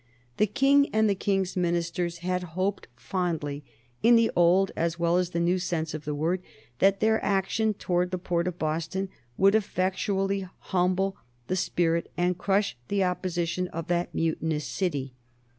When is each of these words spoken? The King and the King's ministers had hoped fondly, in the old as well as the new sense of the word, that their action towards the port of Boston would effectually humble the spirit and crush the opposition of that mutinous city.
The 0.37 0.47
King 0.47 0.89
and 0.91 1.07
the 1.07 1.13
King's 1.13 1.55
ministers 1.55 2.17
had 2.25 2.41
hoped 2.57 2.87
fondly, 2.95 3.63
in 4.01 4.15
the 4.15 4.31
old 4.35 4.71
as 4.75 4.97
well 4.97 5.17
as 5.17 5.29
the 5.29 5.39
new 5.39 5.59
sense 5.59 5.93
of 5.93 6.05
the 6.05 6.15
word, 6.15 6.41
that 6.79 7.01
their 7.01 7.23
action 7.23 7.75
towards 7.75 8.09
the 8.09 8.17
port 8.17 8.47
of 8.47 8.57
Boston 8.57 9.09
would 9.37 9.53
effectually 9.53 10.49
humble 10.73 11.17
the 11.45 11.55
spirit 11.55 12.11
and 12.17 12.35
crush 12.35 12.75
the 12.87 13.03
opposition 13.03 13.67
of 13.67 13.89
that 13.89 14.15
mutinous 14.15 14.65
city. 14.65 15.13